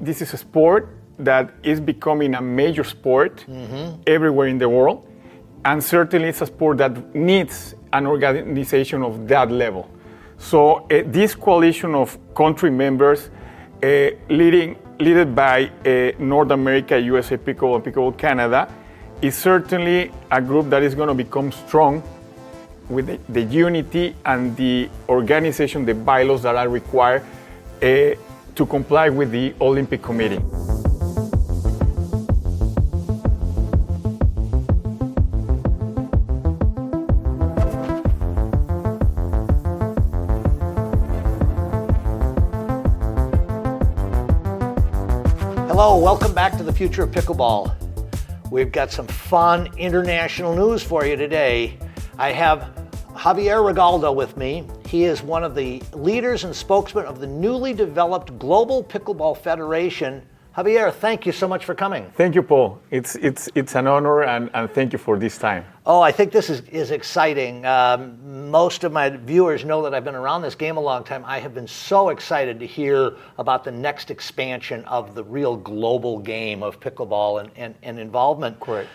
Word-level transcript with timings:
This 0.00 0.22
is 0.22 0.32
a 0.32 0.36
sport 0.36 0.88
that 1.18 1.54
is 1.62 1.80
becoming 1.80 2.34
a 2.34 2.40
major 2.40 2.84
sport 2.84 3.44
everywhere 4.06 4.48
in 4.48 4.58
the 4.58 4.68
world, 4.68 5.06
and 5.64 5.82
certainly 5.82 6.28
it's 6.28 6.40
a 6.40 6.46
sport 6.46 6.78
that 6.78 7.14
needs 7.14 7.74
an 7.92 8.06
organization 8.06 9.02
of 9.02 9.28
that 9.28 9.50
level. 9.50 9.88
So 10.38 10.86
uh, 10.86 11.02
this 11.06 11.34
coalition 11.34 11.94
of 11.94 12.18
country 12.34 12.70
members, 12.70 13.30
uh, 13.82 14.10
leading, 14.28 14.76
led 14.98 15.34
by 15.34 15.70
uh, 15.86 16.12
North 16.18 16.50
America, 16.50 16.98
USA 16.98 17.36
Pickleball, 17.36 17.76
and 17.76 17.84
Pickleball 17.84 18.18
Canada, 18.18 18.68
is 19.20 19.36
certainly 19.36 20.10
a 20.30 20.40
group 20.40 20.68
that 20.70 20.82
is 20.82 20.94
going 20.94 21.08
to 21.08 21.14
become 21.14 21.52
strong 21.52 22.02
with 22.88 23.06
the, 23.06 23.18
the, 23.28 23.42
unity 23.42 24.16
and 24.24 24.56
the 24.56 24.90
organization, 25.08 25.84
the 25.84 25.94
bylaws 25.94 26.42
that 26.42 26.56
are 26.56 26.68
required 26.68 27.22
to 28.54 28.66
comply 28.66 29.08
with 29.08 29.30
the 29.30 29.54
Olympic 29.60 30.02
Committee. 30.02 30.42
Hello, 45.68 45.98
welcome 45.98 46.32
back 46.32 46.56
to 46.58 46.62
the 46.62 46.72
future 46.72 47.02
of 47.02 47.10
pickleball. 47.10 47.74
We've 48.50 48.70
got 48.70 48.92
some 48.92 49.06
fun 49.06 49.68
international 49.78 50.54
news 50.54 50.82
for 50.82 51.06
you 51.06 51.16
today. 51.16 51.78
I 52.18 52.32
have 52.32 52.70
Javier 53.14 53.62
Regalado 53.62 54.14
with 54.14 54.36
me. 54.36 54.66
He 54.92 55.04
is 55.04 55.22
one 55.22 55.42
of 55.42 55.54
the 55.54 55.82
leaders 55.94 56.44
and 56.44 56.54
spokesmen 56.54 57.06
of 57.06 57.18
the 57.18 57.26
newly 57.26 57.72
developed 57.72 58.38
Global 58.38 58.84
Pickleball 58.84 59.38
Federation. 59.38 60.20
Javier, 60.54 60.92
thank 60.92 61.24
you 61.24 61.32
so 61.32 61.48
much 61.48 61.64
for 61.64 61.74
coming. 61.74 62.12
Thank 62.14 62.34
you, 62.34 62.42
Paul. 62.42 62.78
It's, 62.90 63.16
it's, 63.16 63.48
it's 63.54 63.74
an 63.74 63.86
honor, 63.86 64.24
and, 64.24 64.50
and 64.52 64.70
thank 64.70 64.92
you 64.92 64.98
for 64.98 65.18
this 65.18 65.38
time. 65.38 65.64
Oh, 65.86 66.02
I 66.02 66.12
think 66.12 66.30
this 66.30 66.50
is, 66.50 66.60
is 66.68 66.90
exciting. 66.90 67.64
Um, 67.64 68.50
most 68.50 68.84
of 68.84 68.92
my 68.92 69.08
viewers 69.08 69.64
know 69.64 69.80
that 69.80 69.94
I've 69.94 70.04
been 70.04 70.14
around 70.14 70.42
this 70.42 70.54
game 70.54 70.76
a 70.76 70.80
long 70.80 71.04
time. 71.04 71.24
I 71.24 71.38
have 71.38 71.54
been 71.54 71.66
so 71.66 72.10
excited 72.10 72.60
to 72.60 72.66
hear 72.66 73.16
about 73.38 73.64
the 73.64 73.72
next 73.72 74.10
expansion 74.10 74.84
of 74.84 75.14
the 75.14 75.24
real 75.24 75.56
global 75.56 76.18
game 76.18 76.62
of 76.62 76.80
pickleball 76.80 77.40
and, 77.40 77.50
and, 77.56 77.74
and 77.82 77.98
involvement. 77.98 78.60
Correct. 78.60 78.90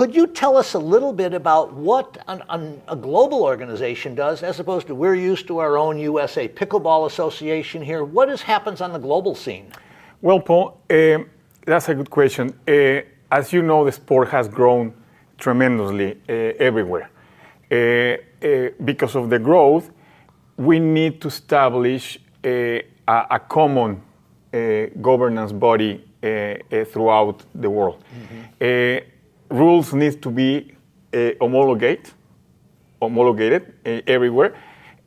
Could 0.00 0.16
you 0.16 0.26
tell 0.26 0.56
us 0.56 0.72
a 0.72 0.78
little 0.78 1.12
bit 1.12 1.34
about 1.34 1.74
what 1.74 2.16
an, 2.26 2.42
an, 2.48 2.80
a 2.88 2.96
global 2.96 3.42
organization 3.42 4.14
does 4.14 4.42
as 4.42 4.58
opposed 4.58 4.86
to 4.86 4.94
we're 4.94 5.14
used 5.14 5.46
to 5.48 5.58
our 5.58 5.76
own 5.76 5.98
USA 5.98 6.48
Pickleball 6.48 7.04
Association 7.06 7.82
here? 7.82 8.02
What 8.02 8.30
is, 8.30 8.40
happens 8.40 8.80
on 8.80 8.94
the 8.94 8.98
global 8.98 9.34
scene? 9.34 9.70
Well, 10.22 10.40
Paul, 10.40 10.80
uh, 10.88 11.18
that's 11.66 11.90
a 11.90 11.94
good 11.94 12.08
question. 12.08 12.58
Uh, 12.66 13.02
as 13.30 13.52
you 13.52 13.60
know, 13.60 13.84
the 13.84 13.92
sport 13.92 14.30
has 14.30 14.48
grown 14.48 14.94
tremendously 15.36 16.12
uh, 16.30 16.32
everywhere. 16.58 17.10
because 18.82 19.14
of 19.14 19.28
the 19.28 19.38
growth, 19.38 19.90
we 20.56 20.78
need 20.78 21.20
to 21.20 21.28
establish 21.28 22.18
a, 22.42 22.86
a 23.06 23.38
common 23.38 24.00
governance 25.02 25.52
body 25.52 26.02
throughout 26.90 27.44
the 27.54 27.68
world. 27.68 28.02
Mm-hmm. 28.02 29.09
Rules 29.50 29.92
need 29.92 30.22
to 30.22 30.30
be 30.30 30.72
homologated, 31.40 32.10
homologated 33.00 33.74
everywhere. 34.06 34.54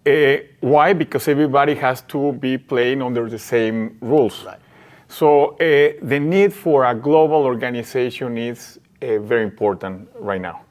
Uh, 0.05 0.37
why? 0.59 0.91
Because 0.91 1.29
everybody 1.29 1.75
has 1.75 2.01
to 2.01 2.33
be 2.33 2.57
playing 2.57 3.01
under 3.01 3.29
the 3.29 3.39
same 3.39 3.97
rules. 4.01 4.43
Right. 4.43 4.59
So 5.07 5.51
uh, 5.51 5.93
the 6.01 6.19
need 6.19 6.53
for 6.53 6.85
a 6.85 6.95
global 6.95 7.43
organization 7.43 8.37
is 8.37 8.79
uh, 9.01 9.19
very 9.19 9.43
important 9.43 10.09
right 10.19 10.41
now. 10.41 10.61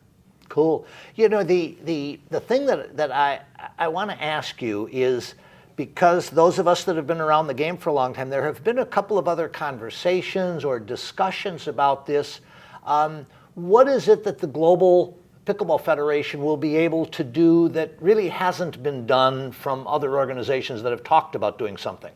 Cool. 0.48 0.84
You 1.14 1.30
know, 1.30 1.42
the, 1.42 1.78
the, 1.84 2.20
the 2.28 2.40
thing 2.40 2.66
that, 2.66 2.96
that 2.96 3.10
I, 3.10 3.40
I 3.78 3.88
want 3.88 4.10
to 4.10 4.22
ask 4.22 4.60
you 4.60 4.88
is 4.92 5.34
because 5.76 6.28
those 6.28 6.58
of 6.58 6.68
us 6.68 6.84
that 6.84 6.96
have 6.96 7.06
been 7.06 7.20
around 7.20 7.46
the 7.46 7.54
game 7.54 7.78
for 7.78 7.88
a 7.88 7.92
long 7.94 8.12
time, 8.12 8.28
there 8.28 8.44
have 8.44 8.62
been 8.62 8.80
a 8.80 8.86
couple 8.86 9.16
of 9.16 9.28
other 9.28 9.48
conversations 9.48 10.62
or 10.62 10.78
discussions 10.78 11.68
about 11.68 12.04
this. 12.04 12.40
Um, 12.84 13.24
what 13.54 13.88
is 13.88 14.08
it 14.08 14.24
that 14.24 14.38
the 14.38 14.46
Global 14.46 15.18
Pickleball 15.44 15.80
Federation 15.80 16.42
will 16.42 16.56
be 16.56 16.76
able 16.76 17.04
to 17.06 17.24
do 17.24 17.68
that 17.70 17.92
really 18.00 18.28
hasn't 18.28 18.82
been 18.82 19.06
done 19.06 19.52
from 19.52 19.86
other 19.86 20.16
organizations 20.16 20.82
that 20.82 20.90
have 20.90 21.02
talked 21.02 21.34
about 21.34 21.58
doing 21.58 21.76
something? 21.76 22.12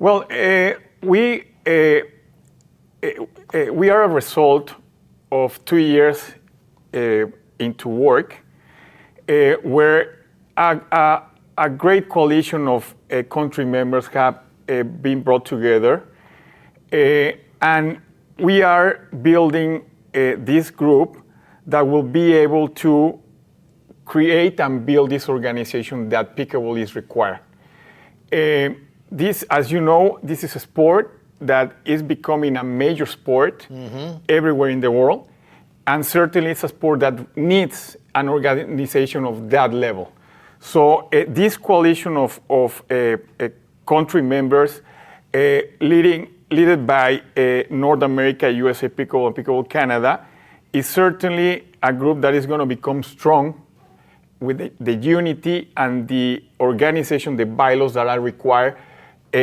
Well, 0.00 0.24
uh, 0.30 0.74
we, 1.02 1.44
uh, 1.66 2.00
uh, 3.02 3.72
we 3.72 3.90
are 3.90 4.02
a 4.02 4.08
result 4.08 4.74
of 5.30 5.64
two 5.64 5.76
years 5.76 6.22
uh, 6.94 7.26
into 7.58 7.88
work 7.88 8.36
uh, 9.28 9.54
where 9.62 10.24
a, 10.56 10.80
a, 10.90 11.22
a, 11.58 11.70
great 11.70 12.08
coalition 12.08 12.66
of 12.66 12.94
uh, 13.10 13.22
country 13.24 13.64
members 13.64 14.06
have 14.08 14.40
been 14.66 15.22
brought 15.22 15.44
together. 15.44 16.04
and 17.60 18.00
we 18.38 18.62
are 18.62 19.08
building 19.22 19.82
this 20.44 20.70
group 20.70 21.16
that 21.66 21.86
will 21.86 22.02
be 22.02 22.32
able 22.32 22.68
to 22.68 23.18
create 24.04 24.60
and 24.60 24.86
build 24.86 25.10
this 25.10 25.28
organization 25.28 26.08
that 26.08 26.36
Pickleball 26.36 26.80
is 26.80 26.94
required 26.96 27.40
this, 29.10 29.42
as 29.44 29.72
you 29.72 29.80
know, 29.80 30.18
this 30.22 30.44
is 30.44 30.54
a 30.56 30.60
sport 30.60 31.20
that 31.40 31.72
is 31.84 32.02
becoming 32.02 32.56
a 32.56 32.64
major 32.64 33.06
sport 33.06 33.66
mm-hmm. 33.70 34.18
everywhere 34.28 34.70
in 34.70 34.80
the 34.80 34.90
world. 34.90 35.28
And 35.86 36.04
certainly 36.04 36.50
it's 36.50 36.64
a 36.64 36.68
sport 36.68 37.00
that 37.00 37.36
needs 37.36 37.96
an 38.14 38.28
organization 38.28 39.24
of 39.24 39.48
that 39.50 39.72
level. 39.72 40.12
So 40.60 41.08
uh, 41.08 41.24
this 41.28 41.56
coalition 41.56 42.16
of, 42.16 42.40
of 42.50 42.82
uh, 42.90 43.16
uh, 43.40 43.48
country 43.86 44.20
members 44.20 44.82
uh, 45.32 45.60
leading, 45.80 46.34
led 46.50 46.86
by 46.86 47.22
uh, 47.36 47.62
North 47.70 48.02
America, 48.02 48.50
USA 48.50 48.88
Pickleball, 48.88 49.28
and 49.28 49.36
Pickleball 49.36 49.68
Canada 49.68 50.26
is 50.72 50.86
certainly 50.88 51.68
a 51.82 51.92
group 51.92 52.20
that 52.20 52.34
is 52.34 52.46
going 52.46 52.60
to 52.60 52.66
become 52.66 53.02
strong 53.02 53.62
with 54.40 54.72
the, 54.78 54.94
unity 54.94 55.70
and 55.76 56.06
the 56.06 56.42
organization, 56.60 57.36
the 57.36 57.46
bylaws 57.46 57.94
that 57.94 58.06
are 58.06 58.20
required 58.20 58.76
uh, 59.34 59.38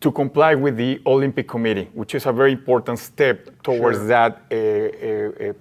to 0.00 0.10
comply 0.12 0.54
with 0.54 0.76
the 0.76 1.00
Olympic 1.06 1.46
Committee, 1.46 1.88
which 1.92 2.14
is 2.14 2.26
a 2.26 2.32
very 2.32 2.52
important 2.52 2.98
step 2.98 3.62
towards 3.62 4.04
that 4.06 4.42
uh, 4.50 5.52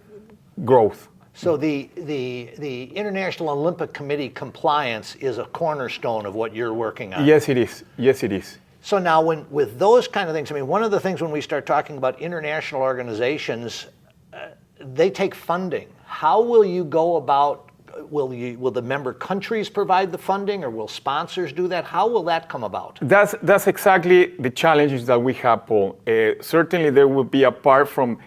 growth. 0.63 1.09
So 1.33 1.57
the, 1.57 1.89
the, 1.95 2.49
the 2.57 2.83
International 2.95 3.49
Olympic 3.49 3.93
Committee 3.93 4.29
compliance 4.29 5.15
is 5.15 5.37
a 5.37 5.45
cornerstone 5.45 6.25
of 6.25 6.35
what 6.35 6.55
you're 6.55 6.73
working 6.73 7.13
on. 7.13 7.25
Yes, 7.25 7.49
it 7.49 7.57
is. 7.57 7.83
Yes, 7.97 8.23
it 8.23 8.31
is. 8.31 8.57
So 8.81 8.97
now, 8.97 9.21
when 9.21 9.45
with 9.49 9.77
those 9.77 10.07
kind 10.07 10.27
of 10.27 10.35
things, 10.35 10.51
I 10.51 10.55
mean, 10.55 10.67
one 10.67 10.83
of 10.83 10.91
the 10.91 10.99
things 10.99 11.21
when 11.21 11.31
we 11.31 11.41
start 11.41 11.65
talking 11.65 11.97
about 11.97 12.19
international 12.19 12.81
organizations, 12.81 13.87
uh, 14.33 14.47
they 14.79 15.09
take 15.09 15.35
funding. 15.35 15.87
How 16.05 16.41
will 16.41 16.65
you 16.65 16.83
go 16.83 17.17
about 17.17 17.69
will 18.09 18.33
you 18.33 18.57
will 18.57 18.71
the 18.71 18.81
member 18.81 19.13
countries 19.13 19.69
provide 19.69 20.11
the 20.11 20.17
funding 20.17 20.63
or 20.63 20.69
will 20.69 20.87
sponsors 20.87 21.53
do 21.53 21.67
that? 21.67 21.85
How 21.85 22.07
will 22.07 22.23
that 22.23 22.49
come 22.49 22.63
about? 22.63 22.97
That's 23.01 23.35
that's 23.43 23.67
exactly 23.67 24.27
the 24.39 24.49
challenges 24.49 25.05
that 25.05 25.21
we 25.21 25.33
have 25.35 25.67
paul. 25.67 25.99
Uh, 26.07 26.41
certainly 26.41 26.89
there 26.89 27.07
will 27.07 27.23
be 27.23 27.43
apart 27.43 27.89
from 27.89 28.17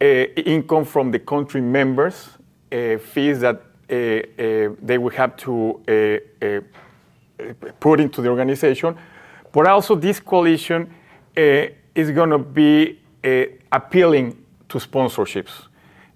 uh, 0.00 0.04
income 0.04 0.84
from 0.84 1.10
the 1.10 1.18
country 1.18 1.60
members 1.60 2.30
uh, 2.72 2.96
fees 2.98 3.40
that 3.40 3.56
uh, 3.56 3.94
uh, 3.94 4.74
they 4.82 4.98
will 4.98 5.10
have 5.10 5.36
to 5.36 5.80
put 7.80 8.00
into 8.00 8.22
the 8.22 8.28
organization 8.28 8.96
but 9.52 9.66
also 9.66 9.94
this 9.94 10.20
coalition 10.20 10.92
eh, 11.36 11.70
is 11.94 12.10
going 12.10 12.30
to 12.30 12.38
be 12.38 12.98
eh, 13.22 13.46
appealing 13.72 14.36
to 14.68 14.78
sponsorships 14.78 15.66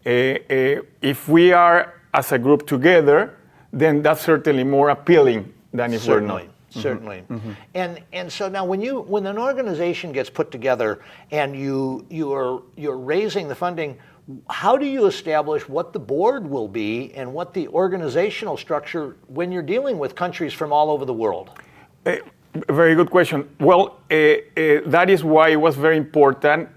eh, 0.05 0.81
if 1.01 1.29
we 1.29 1.53
are 1.53 1.95
as 2.13 2.33
a 2.33 2.39
group 2.39 2.67
together, 2.67 3.37
then 3.73 4.03
that's 4.03 4.23
certainly 4.23 4.65
more 4.65 4.91
appealing 4.91 5.53
than 5.73 5.93
if 5.93 6.03
certainly, 6.03 6.33
we're 6.33 6.39
not. 6.39 6.43
Mm-hmm. 6.45 6.81
Certainly. 6.81 7.25
Mm-hmm. 7.29 7.51
And 7.75 8.03
and 8.13 8.33
so 8.33 8.49
now 8.49 8.65
when 8.65 8.81
you 8.81 9.01
when 9.01 9.27
an 9.27 9.39
organization 9.39 10.13
gets 10.13 10.31
put 10.31 10.51
together 10.51 11.01
and 11.31 11.57
you 11.57 12.07
you 12.09 12.33
are 12.33 12.63
you're 12.77 12.99
raising 12.99 13.49
the 13.49 13.55
funding, 13.55 13.99
how 14.49 14.77
do 14.77 14.87
you 14.87 15.07
establish 15.07 15.69
what 15.69 15.93
the 15.93 15.99
board 15.99 16.49
will 16.49 16.69
be 16.69 17.13
and 17.15 17.33
what 17.33 17.53
the 17.53 17.69
organizational 17.69 18.57
structure 18.57 19.17
when 19.27 19.53
you're 19.53 19.63
dealing 19.63 19.99
with 19.99 20.15
countries 20.15 20.53
from 20.53 20.73
all 20.73 20.91
over 20.91 21.05
the 21.05 21.15
world? 21.15 21.51
Uh, 22.55 22.73
very 22.73 22.95
good 22.95 23.11
question. 23.11 23.49
Well, 23.61 24.01
uh, 24.11 24.15
uh, 24.15 24.81
that 24.87 25.11
is 25.11 25.25
why 25.25 25.51
it 25.51 25.61
was 25.61 25.77
very 25.77 25.97
important. 25.97 26.69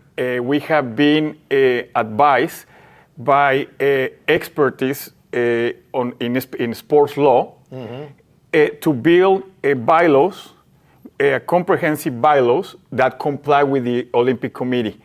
we 0.41 0.59
have 0.59 0.95
been 0.95 1.37
advised 1.93 2.65
by 3.17 3.67
expertise 4.27 5.11
uh, 5.33 5.71
on, 5.93 6.13
in, 6.19 6.41
in 6.59 6.73
sports 6.73 7.17
law 7.17 7.53
mm-hmm. 7.71 8.05
uh, 8.53 8.67
to 8.81 8.93
build 8.93 9.43
uh, 9.63 9.75
bylaws 9.75 10.53
uh, 11.19 11.39
comprehensive 11.47 12.21
bylaws 12.21 12.75
that 12.91 13.17
comply 13.19 13.63
with 13.63 13.83
the 13.83 14.07
Olympic 14.13 14.53
Committee. 14.53 15.01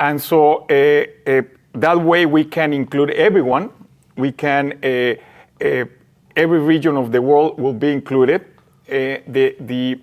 And 0.00 0.20
so 0.20 0.66
uh, 0.68 1.04
uh, 1.30 1.42
that 1.74 2.00
way 2.00 2.26
we 2.26 2.44
can 2.44 2.72
include 2.72 3.10
everyone. 3.10 3.70
We 4.16 4.32
can, 4.32 4.78
every 4.82 6.58
region 6.58 6.96
of 6.96 7.12
the 7.12 7.22
world 7.22 7.60
will 7.60 7.72
be 7.74 7.92
included. 7.92 8.44
the, 8.86 10.00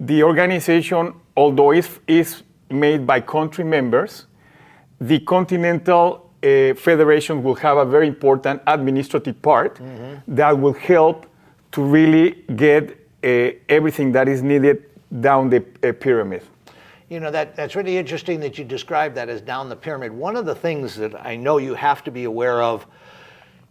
the, 0.00 0.22
organization, 0.22 1.14
although 1.36 1.72
it 1.72 1.88
is 2.06 2.42
made 2.70 3.06
by 3.06 3.20
country 3.20 3.64
members, 3.64 4.26
the 5.00 5.20
continental 5.20 6.30
uh, 6.42 6.74
federation 6.74 7.42
will 7.42 7.54
have 7.56 7.76
a 7.78 7.84
very 7.84 8.06
important 8.06 8.60
administrative 8.66 9.40
part 9.42 9.76
mm-hmm. 9.76 10.34
that 10.34 10.58
will 10.58 10.72
help 10.72 11.26
to 11.72 11.82
really 11.82 12.44
get 12.56 12.90
uh, 13.24 13.50
everything 13.68 14.12
that 14.12 14.28
is 14.28 14.42
needed 14.42 14.84
down 15.20 15.50
the 15.50 15.64
uh, 15.82 15.92
pyramid. 15.92 16.42
You 17.08 17.20
know, 17.20 17.30
that, 17.30 17.56
that's 17.56 17.74
really 17.74 17.96
interesting 17.96 18.40
that 18.40 18.58
you 18.58 18.64
describe 18.64 19.14
that 19.14 19.28
as 19.28 19.40
down 19.40 19.68
the 19.68 19.76
pyramid. 19.76 20.12
One 20.12 20.36
of 20.36 20.44
the 20.44 20.54
things 20.54 20.94
that 20.96 21.14
I 21.26 21.36
know 21.36 21.56
you 21.56 21.74
have 21.74 22.04
to 22.04 22.10
be 22.10 22.24
aware 22.24 22.62
of 22.62 22.86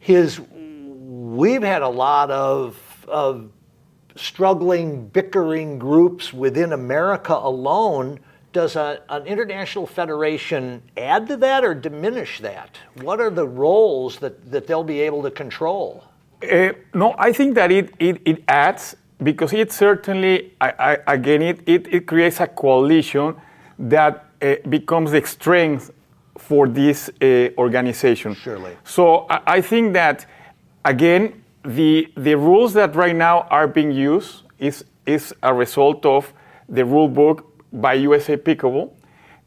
is 0.08 0.40
we've 0.40 1.62
had 1.62 1.84
a 1.84 1.90
lot 1.90 2.32
of, 2.32 2.78
of 3.08 3.50
struggling, 4.18 5.08
bickering 5.08 5.80
groups 5.80 6.34
within 6.34 6.74
America 6.74 7.34
alone. 7.34 8.20
Does 8.54 8.76
a, 8.76 9.02
an 9.10 9.26
international 9.28 9.86
federation 9.86 10.82
add 10.96 11.28
to 11.28 11.38
that 11.38 11.64
or 11.64 11.76
diminish 11.76 12.40
that? 12.40 12.78
What 13.02 13.20
are 13.20 13.30
the 13.30 13.48
roles 13.48 14.18
that, 14.20 14.52
that 14.52 14.68
they'll 14.68 14.84
be 14.84 15.02
able 15.02 15.22
to 15.24 15.32
control? 15.32 16.04
Uh, 16.42 16.72
no, 16.94 17.16
I 17.18 17.34
think 17.34 17.56
that 17.56 17.72
it, 17.72 17.94
it, 18.00 18.22
it 18.26 18.44
adds 18.48 18.96
because 19.24 19.54
it 19.54 19.72
certainly, 19.72 20.54
I, 20.62 20.98
I, 21.08 21.14
again, 21.14 21.42
it, 21.42 21.60
it, 21.66 21.94
it, 21.94 22.08
creates 22.08 22.40
a 22.40 22.48
coalition 22.48 23.36
that 23.80 24.26
uh, 24.42 24.56
becomes 24.70 25.12
the 25.12 25.26
strength 25.26 25.92
for 26.38 26.68
this 26.68 27.10
uh, 27.22 27.50
organization. 27.58 28.36
Surely. 28.36 28.78
So 28.84 29.26
I, 29.30 29.42
I, 29.48 29.62
think 29.62 29.94
that, 29.94 30.28
again, 30.86 31.44
the, 31.68 32.12
the 32.16 32.36
rules 32.36 32.74
that 32.74 32.96
right 32.96 33.16
now 33.16 33.42
are 33.50 33.68
being 33.68 33.92
used 33.92 34.44
is, 34.60 34.86
is 35.06 35.34
a 35.44 35.54
result 35.54 36.06
of 36.06 36.34
the 36.70 36.84
rule 36.84 37.08
book 37.08 37.64
by 37.72 37.94
USA 37.94 38.38
Pickleball. 38.38 38.94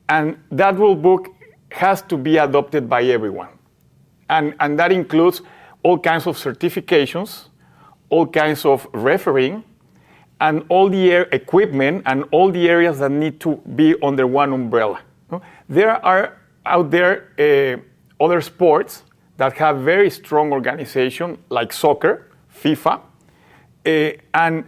And 0.08 0.38
that 0.50 0.76
rule 0.76 0.96
book 0.96 1.28
has 1.70 2.02
to 2.02 2.16
be 2.16 2.36
adopted 2.36 2.88
by 2.88 3.02
everyone. 3.04 3.48
And, 4.28 4.54
and 4.60 4.78
that 4.78 4.92
includes 4.92 5.42
all 5.82 5.98
kinds 5.98 6.26
of 6.26 6.36
certifications 6.36 7.50
all 8.10 8.26
kinds 8.26 8.64
of 8.64 8.86
refereeing 8.92 9.64
and 10.40 10.64
all 10.68 10.88
the 10.90 11.10
equipment 11.34 12.02
and 12.06 12.24
all 12.32 12.50
the 12.50 12.68
areas 12.68 12.98
that 12.98 13.10
need 13.10 13.40
to 13.40 13.56
be 13.76 13.94
under 14.02 14.26
one 14.26 14.52
umbrella. 14.52 15.00
There 15.68 16.04
are 16.04 16.38
out 16.66 16.90
there 16.90 17.32
uh, 17.38 18.24
other 18.24 18.40
sports 18.40 19.04
that 19.40 19.56
have 19.56 19.78
very 19.78 20.10
strong 20.10 20.52
organization 20.52 21.38
like 21.48 21.72
soccer, 21.72 22.26
FIFA, 22.62 23.00
uh, 23.86 24.10
and 24.34 24.64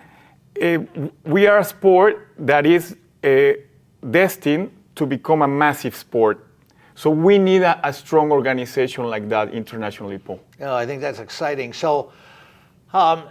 uh, 0.63 0.79
we 1.25 1.47
are 1.47 1.59
a 1.59 1.65
sport 1.65 2.29
that 2.39 2.65
is 2.65 2.97
uh, 3.23 3.53
destined 4.11 4.71
to 4.95 5.05
become 5.05 5.43
a 5.43 5.47
massive 5.47 5.95
sport. 5.95 6.47
So 6.95 7.11
we 7.11 7.39
need 7.39 7.61
a, 7.61 7.87
a 7.87 7.93
strong 7.93 8.33
organization 8.33 9.05
like 9.05 9.29
that 9.29 9.53
internationally, 9.53 10.17
Paul. 10.17 10.41
Oh, 10.61 10.75
I 10.75 10.87
think 10.87 11.03
that's 11.03 11.19
exciting. 11.19 11.75
So 11.75 12.11
um, 12.95 13.25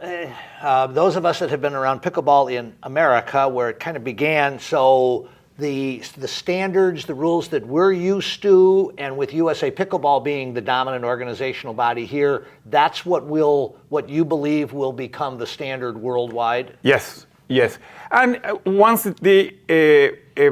uh, 0.61 0.85
those 0.87 1.15
of 1.15 1.25
us 1.25 1.39
that 1.39 1.49
have 1.49 1.61
been 1.61 1.73
around 1.73 2.03
pickleball 2.03 2.53
in 2.53 2.75
America, 2.83 3.49
where 3.49 3.71
it 3.71 3.79
kind 3.79 3.97
of 3.97 4.03
began, 4.03 4.59
so 4.59 5.27
the 5.61 6.03
the 6.17 6.27
standards, 6.27 7.05
the 7.05 7.13
rules 7.13 7.47
that 7.49 7.65
we're 7.65 7.93
used 7.93 8.41
to, 8.41 8.91
and 8.97 9.15
with 9.15 9.33
USA 9.33 9.71
Pickleball 9.71 10.23
being 10.23 10.53
the 10.53 10.61
dominant 10.61 11.05
organizational 11.05 11.73
body 11.73 12.05
here, 12.05 12.45
that's 12.65 13.05
what 13.05 13.25
will 13.25 13.77
what 13.89 14.09
you 14.09 14.25
believe 14.25 14.73
will 14.73 14.93
become 14.93 15.37
the 15.37 15.47
standard 15.47 15.97
worldwide. 15.97 16.77
Yes, 16.81 17.25
yes, 17.47 17.79
and 18.11 18.39
uh, 18.43 18.57
once 18.65 19.03
the 19.03 19.55
uh, 19.69 20.43
uh 20.43 20.51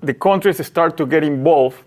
the 0.00 0.14
countries 0.14 0.64
start 0.66 0.96
to 0.96 1.06
get 1.06 1.24
involved 1.24 1.78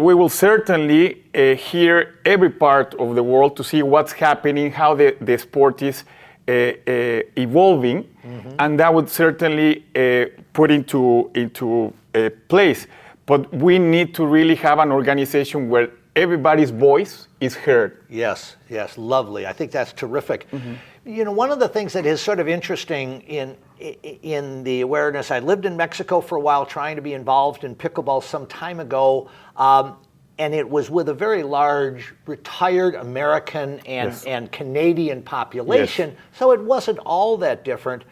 we 0.00 0.14
will 0.14 0.28
certainly 0.28 1.22
uh, 1.34 1.54
hear 1.54 2.18
every 2.24 2.50
part 2.50 2.94
of 2.94 3.14
the 3.14 3.22
world 3.22 3.56
to 3.56 3.62
see 3.62 3.82
what's 3.82 4.12
happening, 4.12 4.72
how 4.72 4.94
the, 4.94 5.14
the 5.20 5.36
sport 5.36 5.82
is 5.82 6.04
uh, 6.48 6.52
uh, 6.52 7.22
evolving, 7.36 8.04
mm-hmm. 8.24 8.54
and 8.58 8.80
that 8.80 8.92
would 8.92 9.08
certainly 9.08 9.84
uh, 9.94 10.39
put 10.52 10.70
into 10.70 11.30
into 11.34 11.92
uh, 12.14 12.30
place. 12.48 12.86
But 13.26 13.52
we 13.54 13.78
need 13.78 14.14
to 14.16 14.26
really 14.26 14.56
have 14.56 14.78
an 14.78 14.90
organization 14.90 15.68
where 15.68 15.90
everybody's 16.16 16.70
voice 16.70 17.28
is 17.40 17.54
heard. 17.54 18.04
Yes, 18.08 18.56
yes, 18.68 18.98
lovely. 18.98 19.46
I 19.46 19.52
think 19.52 19.70
that's 19.70 19.92
terrific. 19.92 20.50
Mm-hmm. 20.50 20.74
You 21.06 21.24
know, 21.24 21.32
one 21.32 21.50
of 21.50 21.58
the 21.58 21.68
things 21.68 21.92
that 21.92 22.06
is 22.06 22.20
sort 22.20 22.40
of 22.40 22.48
interesting 22.48 23.22
in 23.22 23.56
in 23.78 24.62
the 24.64 24.82
awareness, 24.82 25.30
I 25.30 25.38
lived 25.38 25.64
in 25.64 25.76
Mexico 25.76 26.20
for 26.20 26.36
a 26.36 26.40
while, 26.40 26.66
trying 26.66 26.96
to 26.96 27.02
be 27.02 27.14
involved 27.14 27.64
in 27.64 27.74
pickleball 27.74 28.22
some 28.22 28.46
time 28.46 28.80
ago. 28.80 29.30
Um, 29.56 29.96
and 30.38 30.54
it 30.54 30.68
was 30.68 30.90
with 30.90 31.10
a 31.10 31.14
very 31.14 31.42
large 31.42 32.14
retired 32.26 32.94
American 32.94 33.78
and, 33.80 34.10
yes. 34.10 34.24
and 34.24 34.50
Canadian 34.50 35.22
population, 35.22 36.10
yes. 36.10 36.38
so 36.38 36.52
it 36.52 36.60
wasn't 36.62 36.98
all 37.00 37.36
that 37.36 37.62
different. 37.62 38.04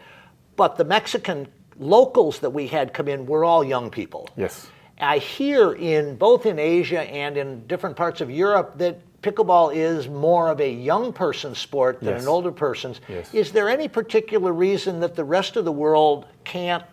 But 0.55 0.77
the 0.77 0.85
Mexican 0.85 1.47
locals 1.79 2.39
that 2.39 2.49
we 2.51 2.67
had 2.67 2.93
come 2.93 3.07
in 3.07 3.25
were 3.25 3.43
all 3.43 3.63
young 3.63 3.89
people. 3.89 4.29
Yes. 4.35 4.69
I 4.99 5.17
hear 5.17 5.73
in 5.73 6.15
both 6.17 6.45
in 6.45 6.59
Asia 6.59 7.01
and 7.01 7.37
in 7.37 7.65
different 7.67 7.95
parts 7.95 8.19
of 8.19 8.29
Europe 8.29 8.77
that 8.77 8.99
pickleball 9.21 9.73
is 9.73 10.07
more 10.07 10.49
of 10.49 10.59
a 10.59 10.69
young 10.69 11.13
person 11.13 11.55
sport 11.55 11.99
than 12.01 12.15
yes. 12.15 12.21
an 12.21 12.27
older 12.27 12.51
person's. 12.51 12.99
Yes. 13.07 13.33
Is 13.33 13.51
there 13.51 13.69
any 13.69 13.87
particular 13.87 14.51
reason 14.51 14.99
that 14.99 15.15
the 15.15 15.23
rest 15.23 15.55
of 15.55 15.65
the 15.65 15.71
world 15.71 16.25
can't 16.43 16.83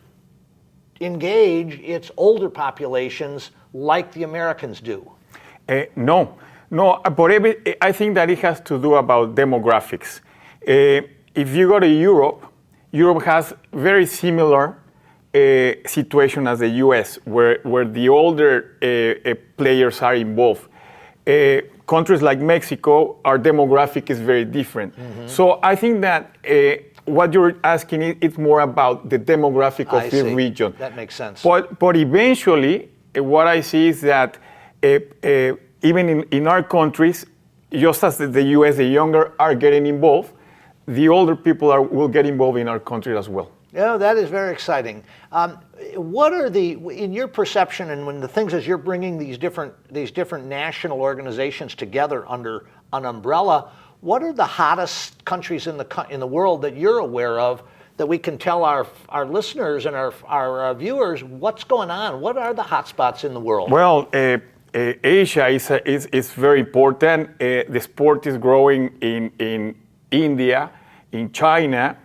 engage 1.00 1.78
its 1.80 2.10
older 2.16 2.48
populations 2.48 3.50
like 3.72 4.12
the 4.12 4.22
Americans 4.22 4.80
do? 4.80 5.10
Uh, 5.68 5.82
no, 5.96 6.38
no, 6.70 7.00
but 7.16 7.30
every, 7.30 7.76
I 7.80 7.92
think 7.92 8.14
that 8.14 8.30
it 8.30 8.38
has 8.38 8.60
to 8.62 8.78
do 8.78 8.94
about 8.94 9.34
demographics. 9.34 10.20
Uh, 10.66 11.06
if 11.34 11.54
you 11.54 11.68
go 11.68 11.80
to 11.80 11.88
Europe, 11.88 12.52
Europe 12.92 13.22
has 13.24 13.54
very 13.72 14.06
similar 14.06 14.76
uh, 15.36 15.72
situation 15.86 16.46
as 16.46 16.60
the 16.60 16.68
U.S., 16.84 17.18
where 17.24 17.58
where 17.62 17.84
the 17.84 18.08
older 18.08 18.78
uh, 18.82 19.30
uh, 19.30 19.34
players 19.56 20.00
are 20.00 20.14
involved. 20.14 20.68
Uh, 21.26 21.61
countries 21.87 22.22
like 22.22 22.38
Mexico, 22.38 23.18
our 23.25 23.38
demographic 23.38 24.08
is 24.08 24.18
very 24.18 24.44
different. 24.44 24.96
Mm-hmm. 24.96 25.26
So 25.26 25.58
I 25.62 25.76
think 25.76 26.00
that 26.00 26.37
what 27.04 27.32
you're 27.34 27.56
asking 27.62 28.02
is 28.02 28.16
it's 28.20 28.38
more 28.38 28.61
about 28.61 29.11
the 29.11 29.18
demographic 29.18 29.88
of 29.88 30.02
I 30.04 30.08
the 30.08 30.22
see. 30.22 30.34
region. 30.34 30.75
That 30.78 30.96
makes 30.96 31.14
sense. 31.14 31.42
But 31.42 31.78
but 31.78 31.96
eventually, 31.96 32.88
what 33.14 33.46
I 33.46 33.61
see 33.61 33.88
is 33.88 34.00
that 34.00 34.38
even 35.82 36.08
in, 36.08 36.22
in 36.30 36.46
our 36.46 36.62
countries, 36.62 37.26
just 37.72 38.02
as 38.04 38.18
the 38.18 38.42
US, 38.56 38.76
the 38.76 38.84
younger 38.84 39.32
are 39.38 39.54
getting 39.54 39.87
involved, 39.87 40.32
the 40.87 41.09
older 41.09 41.37
people 41.37 41.71
are, 41.71 41.83
will 41.83 42.09
get 42.09 42.26
involved 42.26 42.59
in 42.59 42.69
our 42.69 42.81
country 42.81 43.16
as 43.16 43.28
well. 43.28 43.50
Yeah, 43.73 43.99
that 43.99 44.16
is 44.16 44.31
very 44.31 44.52
exciting. 44.52 45.05
Um, 45.33 45.59
what 45.97 46.33
are 46.33 46.49
the, 46.49 46.73
in 46.88 47.12
your 47.12 47.28
perception, 47.28 47.90
and 47.90 48.07
when 48.07 48.21
the 48.21 48.28
things 48.28 48.55
as 48.55 48.66
you're 48.66 48.78
bringing 48.78 49.19
these 49.19 49.37
different 49.37 49.75
these 49.93 50.11
different 50.11 50.47
national 50.47 51.00
organizations 51.00 51.75
together 51.75 52.26
under 52.26 52.66
an 52.95 53.05
umbrella, 53.05 53.71
what 54.00 54.23
are 54.23 54.33
the 54.33 54.47
hottest 54.47 55.23
countries 55.26 55.66
in 55.66 55.76
the 55.76 56.07
in 56.09 56.21
the 56.21 56.26
world 56.26 56.62
that 56.62 56.75
you're 56.75 57.00
aware 57.00 57.38
of 57.38 57.62
that 57.99 58.07
we 58.07 58.16
can 58.16 58.38
tell 58.38 58.64
our 58.64 58.87
our 59.11 59.26
listeners 59.26 59.85
and 59.85 59.95
our 59.95 60.14
our 60.25 60.66
uh, 60.66 60.75
viewers 60.75 61.23
what's 61.23 61.64
going 61.64 61.90
on? 61.90 62.21
What 62.23 62.38
are 62.38 62.55
the 62.55 62.62
hotspots 62.62 63.25
in 63.25 63.35
the 63.35 63.40
world? 63.40 63.71
Well. 63.71 64.09
Uh, 64.12 64.38
uh, 64.75 64.93
Asia 65.02 65.49
is, 65.49 65.71
is, 65.87 66.05
is 66.07 66.33
very 66.33 66.61
important. 66.61 67.31
Uh, 67.31 67.64
the 67.66 67.81
sport 67.81 68.26
is 68.26 68.37
growing 68.37 68.93
in, 69.00 69.33
in 69.38 69.75
India, 70.10 70.70
in 71.12 71.32
China, 71.32 71.96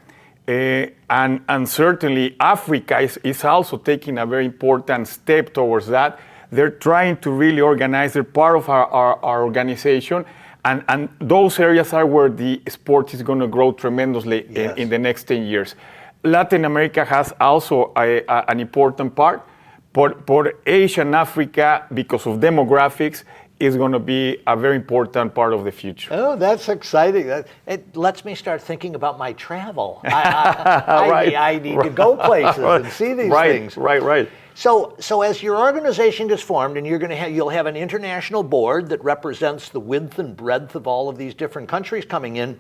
uh, 0.48 0.86
and, 1.10 1.42
and 1.48 1.70
certainly 1.70 2.36
Africa 2.40 3.00
is, 3.00 3.18
is 3.24 3.44
also 3.44 3.78
taking 3.78 4.18
a 4.18 4.26
very 4.26 4.46
important 4.46 5.08
step 5.08 5.54
towards 5.54 5.88
that. 5.88 6.20
They're 6.52 6.70
trying 6.70 7.18
to 7.18 7.32
really 7.32 7.62
organize, 7.62 8.14
they're 8.14 8.24
part 8.24 8.58
of 8.58 8.68
our, 8.70 8.86
our, 8.88 9.24
our 9.24 9.44
organization. 9.44 10.26
And, 10.66 10.84
and 10.90 11.10
those 11.20 11.60
areas 11.60 11.94
are 11.94 12.06
where 12.06 12.30
the 12.30 12.62
sport 12.68 13.14
is 13.14 13.24
going 13.24 13.40
to 13.40 13.48
grow 13.48 13.72
tremendously 13.72 14.46
yes. 14.50 14.74
in, 14.74 14.84
in, 14.84 14.90
the 14.90 15.00
next 15.00 15.24
10 15.24 15.44
years. 15.44 15.76
Latin 16.24 16.66
America 16.66 17.04
has 17.06 17.34
also 17.40 17.94
a, 17.96 18.24
a, 18.26 18.46
an 18.50 18.60
important 18.60 19.16
part. 19.16 19.48
But, 19.94 20.26
but 20.26 20.56
Asia 20.66 21.02
and 21.02 21.16
Africa, 21.16 21.86
because 21.94 22.26
of 22.26 22.40
demographics, 22.40 23.24
is 23.62 23.78
going 23.78 23.92
to 23.92 24.00
be 24.00 24.42
a 24.48 24.58
very 24.58 24.76
important 24.76 25.36
part 25.36 25.54
of 25.54 25.64
the 25.64 25.72
future. 25.72 26.10
Oh, 26.12 26.36
that's 26.36 26.68
exciting. 26.68 27.28
That, 27.28 27.48
it 27.68 27.96
lets 27.96 28.26
me 28.26 28.34
start 28.34 28.60
thinking 28.62 28.96
about 28.96 29.20
my 29.20 29.34
travel. 29.34 30.02
I, 30.04 30.84
I, 30.88 31.08
Right. 31.12 31.36
I, 31.36 31.54
I 31.54 31.60
need 31.60 31.80
to 31.80 31.90
go 31.92 32.18
places 32.18 32.64
and 32.64 32.88
see 32.92 33.14
these 33.14 33.30
right, 33.30 33.52
things. 33.52 33.78
Right, 33.78 34.02
right. 34.02 34.26
right. 34.26 34.30
So, 34.56 34.96
so 35.00 35.22
as 35.22 35.44
your 35.44 35.58
organization 35.58 36.28
gets 36.28 36.42
formed, 36.42 36.76
and 36.76 36.86
you're 36.86 37.00
going 37.00 37.12
to 37.12 37.16
have, 37.16 37.32
you'll 37.32 37.50
have 37.50 37.68
an 37.68 37.76
international 37.76 38.44
board 38.44 38.90
that 38.90 39.04
represents 39.04 39.70
the 39.70 39.80
width 39.80 40.18
and 40.18 40.36
breadth 40.36 40.76
of 40.76 40.88
all 40.88 41.08
of 41.08 41.18
these 41.18 41.36
different 41.36 41.70
countries 41.70 42.04
coming 42.04 42.38
in. 42.38 42.60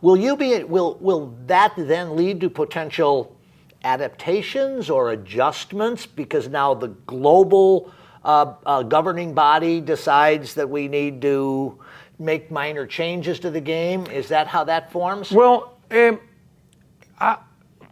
Will 0.00 0.16
you 0.16 0.36
be? 0.36 0.64
Will 0.64 0.96
will 1.00 1.34
that 1.46 1.74
then 1.76 2.16
lead 2.16 2.40
to 2.40 2.50
potential 2.50 3.36
adaptations 3.84 4.90
or 4.90 5.10
adjustments 5.12 6.06
because 6.06 6.48
now 6.48 6.74
the 6.74 6.88
global 6.88 7.92
uh, 8.24 8.54
uh, 8.66 8.82
governing 8.82 9.34
body 9.34 9.80
decides 9.80 10.54
that 10.54 10.68
we 10.68 10.88
need 10.88 11.22
to 11.22 11.78
make 12.18 12.50
minor 12.50 12.86
changes 12.86 13.40
to 13.40 13.50
the 13.50 13.60
game? 13.60 14.06
Is 14.06 14.28
that 14.28 14.46
how 14.46 14.64
that 14.64 14.92
forms? 14.92 15.30
Well, 15.32 15.74
um, 15.90 16.20
uh, 17.18 17.36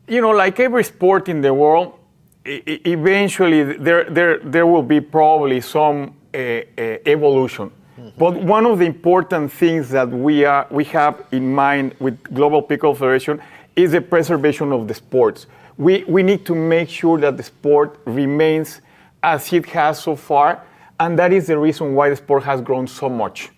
you 0.07 0.21
know, 0.21 0.31
like 0.31 0.61
every 0.61 0.85
sport 0.85 1.29
in 1.29 1.41
the 1.41 1.53
world, 1.53 1.99
eventually 2.45 3.63
there, 3.63 4.05
there, 4.05 4.39
there 4.39 4.67
will 4.67 4.83
be 4.83 5.01
probably 5.01 5.61
some 5.61 6.15
uh, 6.35 6.39
uh, 6.39 6.99
evolution. 7.07 7.71
But 8.17 8.37
one 8.37 8.65
of 8.65 8.79
the 8.79 8.85
important 8.85 9.53
things 9.53 9.91
that 9.91 10.09
we, 10.09 10.45
are, 10.45 10.67
we 10.71 10.85
have 10.85 11.25
in 11.33 11.53
mind 11.55 11.95
with 11.99 12.23
Global 12.33 12.63
Pickle 12.63 12.95
Federation 12.95 13.41
is 13.75 13.93
the 13.93 14.01
preservation 14.01 14.73
of 14.73 14.89
the 14.89 14.95
sports. 14.95 15.47
We, 15.77 16.05
we 16.05 16.23
need 16.23 16.47
to 16.47 16.55
make 16.55 16.89
sure 16.89 17.19
that 17.21 17.37
the 17.37 17.43
sport 17.43 17.99
remains 18.05 18.81
as 19.23 19.53
it 19.53 19.67
has 19.67 20.03
so 20.03 20.17
far, 20.17 20.65
and 21.01 21.19
that 21.19 21.33
is 21.33 21.47
the 21.47 21.59
reason 21.59 21.95
why 21.95 22.09
the 22.09 22.17
sport 22.17 22.43
has 22.45 22.61
grown 22.61 22.87
so 22.87 23.09
much. 23.09 23.51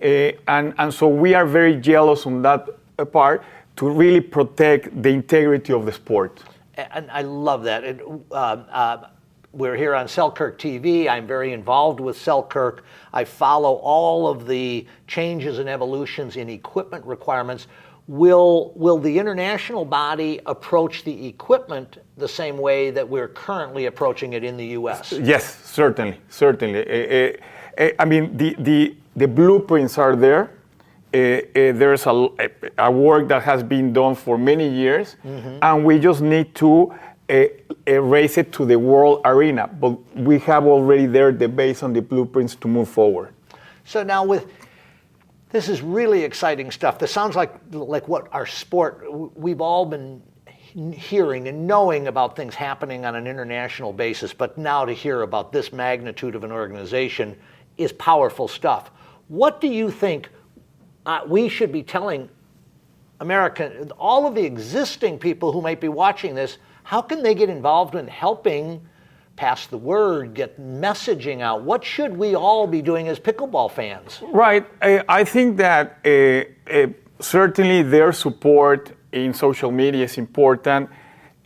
Uh, 0.00 0.32
and, 0.48 0.74
and 0.78 0.92
so 0.92 1.08
we 1.08 1.34
are 1.34 1.46
very 1.46 1.76
jealous 1.76 2.26
on 2.26 2.42
that 2.42 2.68
uh, 2.98 3.04
part 3.04 3.42
to 3.76 3.88
really 3.90 4.20
protect 4.20 5.02
the 5.02 5.08
integrity 5.08 5.72
of 5.72 5.86
the 5.86 5.92
sport. 5.92 6.42
and 6.76 7.10
I 7.10 7.22
love 7.22 7.64
that. 7.64 8.00
Uh, 8.30 8.34
uh, 8.34 9.08
we're 9.52 9.76
here 9.76 9.94
on 9.94 10.08
Selkirk 10.08 10.58
TV. 10.58 11.08
I'm 11.08 11.26
very 11.26 11.52
involved 11.52 12.00
with 12.00 12.16
Selkirk. 12.16 12.84
I 13.12 13.24
follow 13.24 13.74
all 13.74 14.26
of 14.26 14.46
the 14.46 14.84
changes 15.06 15.60
and 15.60 15.68
evolutions 15.68 16.36
in 16.36 16.48
equipment 16.48 17.04
requirements. 17.04 17.68
Will 18.06 18.72
will 18.76 18.98
the 18.98 19.18
international 19.18 19.86
body 19.86 20.38
approach 20.44 21.04
the 21.04 21.26
equipment 21.26 21.98
the 22.18 22.28
same 22.28 22.58
way 22.58 22.90
that 22.90 23.08
we're 23.08 23.28
currently 23.28 23.86
approaching 23.86 24.34
it 24.34 24.44
in 24.44 24.58
the 24.58 24.66
U.S.? 24.78 25.12
Yes, 25.12 25.64
certainly, 25.64 26.20
certainly. 26.28 26.80
Uh, 26.80 27.32
uh, 27.78 27.88
I 27.98 28.04
mean, 28.04 28.36
the, 28.36 28.54
the, 28.58 28.96
the 29.16 29.26
blueprints 29.26 29.96
are 29.96 30.16
there. 30.16 30.50
Uh, 31.14 31.40
there's 31.54 32.06
a, 32.06 32.28
a 32.76 32.90
work 32.90 33.28
that 33.28 33.42
has 33.42 33.62
been 33.62 33.92
done 33.92 34.14
for 34.14 34.36
many 34.36 34.68
years, 34.68 35.16
and 35.22 35.84
we 35.84 35.98
just 35.98 36.20
need 36.20 36.54
to 36.56 36.92
raise 37.86 38.36
it 38.36 38.52
to 38.52 38.66
the 38.66 38.78
world 38.78 39.22
arena. 39.24 39.68
But 39.68 40.16
we 40.16 40.40
have 40.40 40.66
already 40.66 41.06
there 41.06 41.32
the 41.32 41.48
base 41.48 41.82
on 41.82 41.92
the 41.92 42.02
blueprints 42.02 42.54
to 42.56 42.68
move 42.68 42.88
forward. 42.88 43.32
So 43.84 44.02
now 44.02 44.24
with 44.24 44.46
this 45.54 45.68
is 45.68 45.82
really 45.82 46.24
exciting 46.24 46.72
stuff. 46.72 46.98
This 46.98 47.12
sounds 47.12 47.36
like 47.36 47.54
like 47.70 48.08
what 48.08 48.26
our 48.32 48.44
sport 48.44 49.06
we've 49.36 49.60
all 49.60 49.86
been 49.86 50.20
hearing 50.92 51.46
and 51.46 51.68
knowing 51.68 52.08
about 52.08 52.34
things 52.34 52.56
happening 52.56 53.04
on 53.04 53.14
an 53.14 53.28
international 53.28 53.92
basis, 53.92 54.34
but 54.34 54.58
now 54.58 54.84
to 54.84 54.92
hear 54.92 55.22
about 55.22 55.52
this 55.52 55.72
magnitude 55.72 56.34
of 56.34 56.42
an 56.42 56.50
organization 56.50 57.36
is 57.78 57.92
powerful 57.92 58.48
stuff. 58.48 58.90
What 59.28 59.60
do 59.60 59.68
you 59.68 59.92
think 59.92 60.28
uh, 61.06 61.20
we 61.24 61.48
should 61.48 61.70
be 61.70 61.84
telling 61.84 62.28
American 63.20 63.92
all 63.92 64.26
of 64.26 64.34
the 64.34 64.42
existing 64.42 65.20
people 65.20 65.52
who 65.52 65.62
might 65.62 65.80
be 65.80 65.88
watching 65.88 66.34
this? 66.34 66.58
How 66.82 67.00
can 67.00 67.22
they 67.22 67.36
get 67.36 67.48
involved 67.48 67.94
in 67.94 68.08
helping? 68.08 68.84
Pass 69.36 69.66
the 69.66 69.78
word, 69.78 70.34
get 70.34 70.60
messaging 70.60 71.40
out. 71.40 71.62
What 71.62 71.84
should 71.84 72.16
we 72.16 72.34
all 72.34 72.66
be 72.66 72.82
doing 72.82 73.08
as 73.08 73.18
pickleball 73.18 73.70
fans? 73.70 74.22
Right. 74.32 74.66
I, 74.80 75.04
I 75.08 75.24
think 75.24 75.56
that 75.56 75.98
uh, 76.04 76.72
uh, 76.72 76.86
certainly 77.20 77.82
their 77.82 78.12
support 78.12 78.92
in 79.12 79.34
social 79.34 79.70
media 79.70 80.04
is 80.04 80.18
important. 80.18 80.90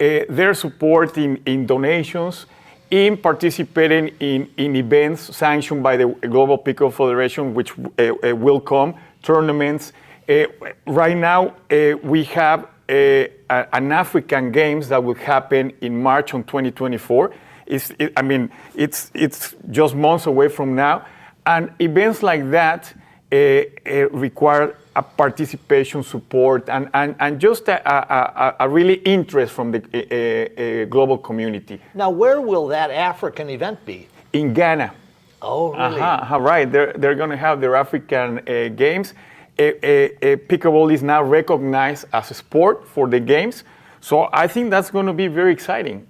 Uh, 0.01 0.21
their 0.29 0.55
support 0.55 1.17
in, 1.19 1.41
in 1.47 1.67
donations, 1.67 2.47
in 2.91 3.17
participating 3.17 4.09
in, 4.21 4.49
in 4.57 4.77
events 4.77 5.37
sanctioned 5.37 5.83
by 5.83 5.97
the 5.97 6.07
Global 6.07 6.57
Pickle 6.59 6.91
Federation, 6.91 7.55
which 7.55 7.73
uh, 7.79 8.13
uh, 8.23 8.37
will 8.37 8.61
come, 8.61 8.95
tournaments. 9.23 9.93
Uh, 10.29 10.45
right 10.87 11.17
now, 11.17 11.55
we 12.03 12.25
have 12.25 12.69
an 12.89 13.93
African 13.93 14.53
Games 14.53 14.89
that 14.89 15.03
will 15.03 15.15
happen 15.15 15.73
in 15.81 16.01
March 16.03 16.33
on 16.35 16.45
2024. 16.45 17.33
It's, 17.69 17.93
it, 17.99 18.13
I 18.17 18.23
mean, 18.23 18.51
it's, 18.75 19.11
it's 19.15 19.55
just 19.71 19.95
months 19.95 20.27
away 20.27 20.49
from 20.49 20.75
now. 20.75 21.05
And 21.45 21.71
events 21.79 22.23
like 22.23 22.51
that 22.51 22.93
uh, 23.31 23.37
uh, 23.37 24.09
require 24.11 24.75
a 24.97 25.03
participation 25.03 26.03
support 26.03 26.69
and, 26.69 26.89
and, 26.95 27.15
and 27.21 27.39
just 27.39 27.69
a, 27.69 27.77
a, 27.89 27.97
a, 28.09 28.57
a 28.61 28.69
really 28.69 28.95
interest 29.05 29.53
from 29.53 29.71
the 29.71 29.81
uh, 29.81 30.83
uh, 30.83 30.85
global 30.87 31.19
community. 31.19 31.81
Now, 31.95 32.11
where 32.11 32.41
will 32.41 32.67
that 32.69 32.91
African 32.91 33.51
event 33.51 33.85
be? 33.85 34.09
In 34.33 34.53
Ghana, 34.55 34.93
Oh, 35.41 35.73
really? 35.73 36.01
uh-huh, 36.01 36.41
right, 36.41 36.71
they're, 36.71 36.93
they're 36.95 37.15
going 37.15 37.31
to 37.31 37.37
have 37.37 37.61
their 37.61 37.77
African 37.77 38.39
uh, 38.39 38.69
games. 38.75 39.15
Pickleball 39.57 40.93
is 40.93 41.03
now 41.03 41.23
recognized 41.23 42.07
as 42.13 42.31
a 42.31 42.35
sport 42.35 42.87
for 42.89 43.09
the 43.09 43.21
games. 43.21 43.65
So 44.01 44.29
I 44.33 44.47
think 44.49 44.71
that's 44.71 44.91
going 44.91 45.07
to 45.07 45.13
be 45.13 45.29
very 45.29 45.53
exciting. 45.53 46.07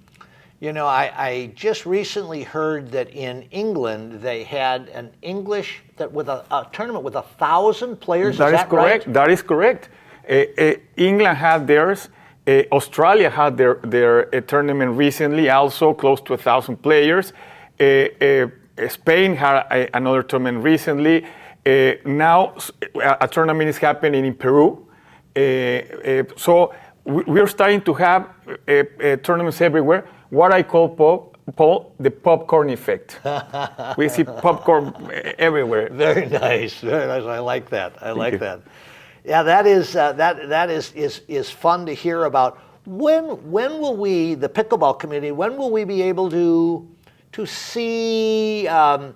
You 0.59 0.73
know, 0.73 0.85
I, 0.85 1.11
I 1.15 1.51
just 1.55 1.85
recently 1.85 2.43
heard 2.43 2.91
that 2.91 3.09
in 3.11 3.43
England 3.51 4.21
they 4.21 4.43
had 4.43 4.89
an 4.89 5.09
English 5.21 5.81
that 5.95 6.11
with 6.11 6.27
a, 6.27 6.43
a 6.51 6.67
tournament 6.73 7.05
with 7.05 7.15
a 7.15 7.21
thousand 7.21 8.01
players. 8.01 8.37
That 8.37 8.53
is 8.53 8.63
correct. 8.63 9.05
Right? 9.05 9.13
That 9.13 9.31
is 9.31 9.41
correct. 9.41 9.87
Uh, 10.29 10.33
uh, 10.57 10.73
England 10.97 11.37
had 11.37 11.65
theirs. 11.65 12.09
Uh, 12.45 12.63
Australia 12.73 13.29
had 13.29 13.55
their 13.55 13.75
their 13.83 14.35
uh, 14.35 14.41
tournament 14.41 14.97
recently, 14.97 15.49
also 15.49 15.93
close 15.93 16.19
to 16.21 16.33
a 16.33 16.37
thousand 16.37 16.81
players. 16.81 17.31
Uh, 17.79 17.85
uh, 17.85 18.47
Spain 18.89 19.35
had 19.35 19.65
a, 19.71 19.95
another 19.95 20.23
tournament 20.23 20.61
recently. 20.61 21.25
Uh, 21.65 21.93
now 22.05 22.55
a, 23.21 23.27
tournament 23.27 23.69
is 23.69 23.77
happening 23.77 24.25
in 24.25 24.33
Peru. 24.33 24.85
Uh, 25.35 25.39
uh, 25.39 26.23
so 26.35 26.73
we, 27.05 27.39
are 27.39 27.47
starting 27.47 27.81
to 27.81 27.93
have 27.93 28.27
uh, 28.67 28.71
uh, 28.73 29.15
tournaments 29.17 29.61
everywhere. 29.61 30.05
What 30.29 30.53
I 30.53 30.63
call 30.63 30.89
Paul, 30.89 31.33
Paul 31.55 31.93
the 31.99 32.11
popcorn 32.11 32.69
effect. 32.69 33.19
we 33.97 34.09
see 34.09 34.23
popcorn 34.23 34.93
everywhere. 35.37 35.89
Very 35.91 36.27
nice. 36.27 36.75
Very 36.81 37.07
nice. 37.07 37.23
I 37.23 37.39
like 37.39 37.69
that. 37.69 37.93
I 38.01 38.11
like 38.11 38.33
you. 38.33 38.39
that. 38.39 38.61
Yeah, 39.25 39.43
that 39.43 39.65
is 39.65 39.95
uh, 39.95 40.13
that 40.13 40.49
that 40.49 40.69
is 40.69 40.91
is 40.93 41.21
is 41.27 41.49
fun 41.49 41.85
to 41.85 41.93
hear 41.93 42.25
about. 42.25 42.59
When 42.85 43.51
when 43.51 43.79
will 43.79 43.97
we, 43.97 44.35
the 44.35 44.49
pickleball 44.49 44.99
community, 44.99 45.31
when 45.31 45.57
will 45.57 45.71
we 45.71 45.83
be 45.83 46.01
able 46.01 46.29
to 46.29 46.87
to 47.31 47.45
see 47.45 48.67
um, 48.67 49.13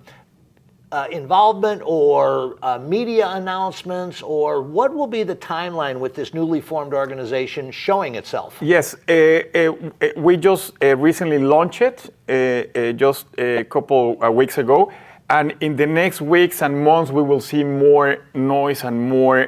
uh, 0.94 1.08
involvement 1.10 1.82
or 1.84 2.56
uh, 2.62 2.78
media 2.78 3.28
announcements, 3.30 4.22
or 4.22 4.62
what 4.62 4.94
will 4.94 5.08
be 5.08 5.24
the 5.24 5.34
timeline 5.34 5.98
with 5.98 6.14
this 6.14 6.32
newly 6.32 6.60
formed 6.60 6.94
organization 6.94 7.72
showing 7.72 8.14
itself? 8.14 8.56
Yes, 8.60 8.94
uh, 9.08 9.12
uh, 9.12 9.72
we 10.16 10.36
just 10.36 10.72
uh, 10.80 10.96
recently 10.96 11.38
launched 11.38 11.82
it 11.82 11.98
uh, 12.28 12.92
just 12.92 13.26
a 13.38 13.64
couple 13.64 14.16
of 14.22 14.34
weeks 14.34 14.58
ago. 14.58 14.92
And 15.28 15.54
in 15.60 15.74
the 15.74 15.86
next 15.86 16.20
weeks 16.20 16.62
and 16.62 16.84
months, 16.84 17.10
we 17.10 17.22
will 17.22 17.40
see 17.40 17.64
more 17.64 18.18
noise 18.34 18.84
and 18.84 18.96
more 19.08 19.44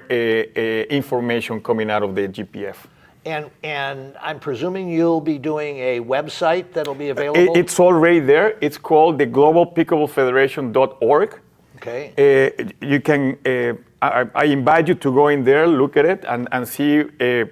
information 1.00 1.62
coming 1.62 1.91
out 1.91 2.03
of 2.03 2.15
the 2.15 2.26
GPF. 2.29 2.76
And 3.26 3.50
and 3.64 4.16
I'm 4.21 4.38
presuming 4.38 4.88
you'll 4.88 5.21
be 5.21 5.37
doing 5.37 5.78
a 5.78 6.00
website 6.00 6.73
that'll 6.73 6.95
be 6.95 7.09
available. 7.09 7.56
it's 7.56 7.80
already 7.80 8.21
there. 8.21 8.56
It's 8.61 8.78
called 8.78 9.18
the 9.18 9.26
globalpickleballfederation.org. 9.26 11.40
okay. 11.76 12.12
Uh, 12.16 12.50
you 12.80 13.00
can, 13.00 13.37
uh, 13.45 13.75
I, 14.00 14.26
I 14.35 14.45
invite 14.45 14.88
you 14.88 14.95
to 14.95 15.12
go 15.12 15.28
in 15.28 15.42
there, 15.42 15.66
look 15.66 15.97
at 15.97 16.04
it, 16.04 16.25
and, 16.28 16.47
and 16.52 16.68
see 16.68 17.00
uh, 17.00 17.06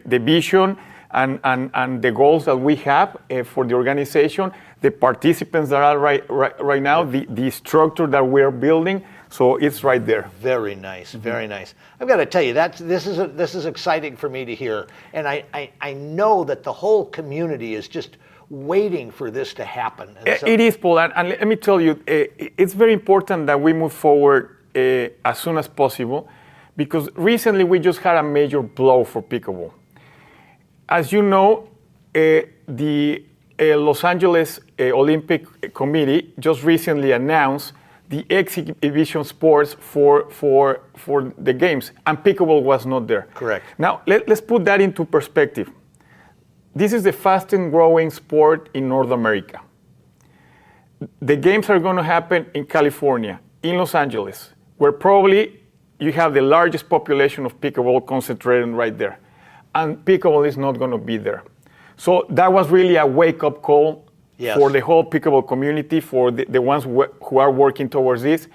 the 0.06 0.20
vision 0.20 0.76
and, 1.10 1.40
and, 1.42 1.70
and 1.74 2.02
the 2.02 2.12
goals 2.12 2.44
that 2.44 2.56
we 2.56 2.76
have 2.76 3.16
uh, 3.30 3.42
for 3.42 3.64
the 3.64 3.74
organization, 3.74 4.52
the 4.80 4.90
participants 4.90 5.70
that 5.70 5.82
are 5.82 5.98
right, 5.98 6.28
right, 6.30 6.60
right 6.62 6.82
now, 6.82 7.04
the, 7.04 7.26
the 7.30 7.50
structure 7.50 8.06
that 8.06 8.26
we're 8.26 8.50
building. 8.50 9.04
So 9.34 9.56
it's 9.56 9.82
right 9.82 10.06
there. 10.06 10.30
Very 10.40 10.76
nice, 10.76 11.10
very 11.10 11.48
nice. 11.48 11.74
I've 11.98 12.06
got 12.06 12.18
to 12.18 12.26
tell 12.26 12.40
you 12.40 12.54
that 12.54 12.76
this 12.76 13.04
is 13.08 13.18
a, 13.18 13.26
this 13.26 13.56
is 13.56 13.66
exciting 13.66 14.16
for 14.16 14.28
me 14.28 14.44
to 14.44 14.54
hear, 14.54 14.86
and 15.12 15.26
I, 15.26 15.44
I 15.52 15.70
I 15.80 15.92
know 15.92 16.44
that 16.44 16.62
the 16.62 16.72
whole 16.72 17.06
community 17.06 17.74
is 17.74 17.88
just 17.88 18.16
waiting 18.48 19.10
for 19.10 19.32
this 19.32 19.52
to 19.54 19.64
happen. 19.64 20.16
And 20.24 20.38
so, 20.38 20.46
it 20.46 20.60
is, 20.60 20.76
Paul, 20.76 21.00
and, 21.00 21.12
and, 21.16 21.28
let 21.30 21.48
me 21.48 21.56
tell 21.56 21.80
you, 21.80 21.92
uh, 22.06 22.46
it's 22.56 22.74
very 22.74 22.92
important 22.92 23.48
that 23.48 23.60
we 23.60 23.72
move 23.72 23.92
forward 23.92 24.58
uh, 24.76 25.28
as 25.28 25.40
soon 25.40 25.58
as 25.58 25.66
possible 25.66 26.28
because 26.76 27.08
recently 27.16 27.64
we 27.64 27.80
just 27.80 27.98
had 27.98 28.16
a 28.16 28.22
major 28.22 28.62
blow 28.62 29.02
for 29.02 29.20
pickleball. 29.20 29.72
As 30.88 31.10
you 31.10 31.22
know, 31.22 31.68
uh, 32.14 32.42
the 32.68 33.24
uh, 33.58 33.76
Los 33.78 34.04
Angeles 34.04 34.60
uh, 34.78 34.84
Olympic 34.92 35.74
Committee 35.74 36.32
just 36.38 36.62
recently 36.62 37.10
announced 37.10 37.72
the 38.14 38.24
exhibition 38.30 39.24
sports 39.24 39.74
for, 39.74 40.30
for, 40.30 40.80
for 40.96 41.32
the 41.38 41.52
games, 41.52 41.90
and 42.06 42.18
pickleball 42.18 42.62
was 42.62 42.86
not 42.86 43.06
there. 43.08 43.26
Correct. 43.34 43.64
Now, 43.78 44.02
let, 44.06 44.28
let's 44.28 44.40
put 44.40 44.64
that 44.66 44.80
into 44.80 45.04
perspective. 45.04 45.70
This 46.74 46.92
is 46.92 47.02
the 47.02 47.12
fastest 47.12 47.70
growing 47.70 48.10
sport 48.10 48.68
in 48.74 48.88
North 48.88 49.10
America. 49.10 49.60
The 51.20 51.36
games 51.36 51.68
are 51.70 51.80
going 51.80 51.96
to 51.96 52.02
happen 52.02 52.46
in 52.54 52.66
California, 52.66 53.40
in 53.62 53.78
Los 53.78 53.94
Angeles, 53.94 54.50
where 54.78 54.92
probably 54.92 55.60
you 55.98 56.12
have 56.12 56.34
the 56.34 56.40
largest 56.40 56.88
population 56.88 57.44
of 57.46 57.60
pickleball 57.60 58.06
concentrated 58.06 58.68
right 58.68 58.96
there. 58.96 59.18
And 59.74 60.04
pickleball 60.04 60.46
is 60.46 60.56
not 60.56 60.78
going 60.78 60.92
to 60.92 60.98
be 60.98 61.16
there. 61.16 61.42
So 61.96 62.26
that 62.30 62.52
was 62.52 62.68
really 62.70 62.96
a 62.96 63.06
wake 63.06 63.42
up 63.42 63.60
call 63.62 64.03
yes. 64.38 64.58
for 64.58 64.70
the 64.70 64.80
whole 64.80 65.04
pickleball 65.04 65.46
community, 65.46 66.00
for 66.00 66.30
the, 66.30 66.44
the 66.44 66.60
ones 66.60 66.84
who 66.84 67.38
are 67.38 67.50
working 67.50 67.88
towards 67.88 68.22
this. 68.22 68.48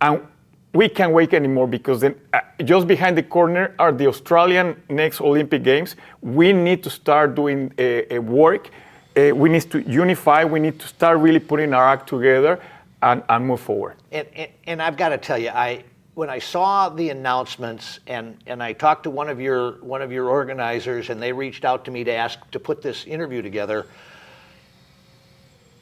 And 0.00 0.26
we 0.72 0.88
can't 0.88 1.12
wait 1.12 1.32
anymore 1.32 1.68
because 1.68 2.00
then 2.00 2.16
uh, 2.32 2.40
just 2.64 2.86
behind 2.86 3.16
the 3.16 3.22
corner 3.22 3.74
are 3.78 3.92
the 3.92 4.06
Australian 4.08 4.82
next 4.88 5.20
Olympic 5.20 5.62
Games. 5.62 5.96
We 6.20 6.52
need 6.52 6.82
to 6.82 6.90
start 6.90 7.34
doing 7.34 7.72
a, 7.78 8.14
a 8.14 8.18
work. 8.18 8.70
Uh, 9.16 9.30
we 9.34 9.48
need 9.48 9.70
to 9.70 9.80
unify. 9.82 10.44
We 10.44 10.58
need 10.58 10.80
to 10.80 10.88
start 10.88 11.18
really 11.18 11.38
putting 11.38 11.72
our 11.72 11.88
act 11.88 12.08
together 12.08 12.60
and, 13.02 13.22
and 13.28 13.46
move 13.46 13.60
forward. 13.60 13.96
And, 14.10 14.26
and, 14.34 14.50
and 14.66 14.82
I've 14.82 14.96
got 14.96 15.10
to 15.10 15.18
tell 15.18 15.38
you, 15.38 15.50
I 15.50 15.84
when 16.14 16.30
I 16.30 16.38
saw 16.38 16.88
the 16.88 17.10
announcements 17.10 17.98
and, 18.06 18.38
and 18.46 18.62
I 18.62 18.72
talked 18.72 19.02
to 19.04 19.10
one 19.10 19.28
of 19.28 19.40
your 19.40 19.72
one 19.82 20.00
of 20.00 20.12
your 20.12 20.28
organizers 20.28 21.10
and 21.10 21.20
they 21.20 21.32
reached 21.32 21.64
out 21.64 21.84
to 21.86 21.90
me 21.90 22.04
to 22.04 22.12
ask 22.12 22.38
to 22.52 22.60
put 22.60 22.82
this 22.82 23.04
interview 23.04 23.42
together, 23.42 23.86